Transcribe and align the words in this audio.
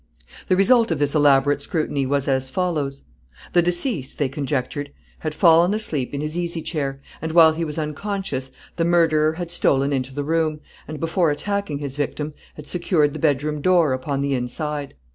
The 0.47 0.55
result 0.55 0.89
of 0.89 0.97
this 0.97 1.13
elaborate 1.13 1.61
scrutiny 1.61 2.07
was 2.07 2.27
as 2.27 2.49
follows: 2.49 3.03
The 3.53 3.61
deceased, 3.61 4.17
they 4.17 4.29
conjectured, 4.29 4.89
had 5.19 5.35
fallen 5.35 5.75
asleep 5.75 6.11
in 6.11 6.21
his 6.21 6.35
easy 6.35 6.63
chair, 6.63 6.99
and, 7.21 7.33
while 7.33 7.53
he 7.53 7.63
was 7.63 7.77
unconscious, 7.77 8.49
the 8.77 8.83
murderer 8.83 9.33
had 9.33 9.51
stolen 9.51 9.93
into 9.93 10.11
the 10.15 10.23
room, 10.23 10.59
and, 10.87 10.99
before 10.99 11.29
attacking 11.29 11.77
his 11.77 11.97
victim, 11.97 12.33
had 12.55 12.65
secured 12.65 13.13
the 13.13 13.19
bedroom 13.19 13.61
door 13.61 13.93
upon 13.93 14.21
the 14.21 14.33
inside. 14.33 14.95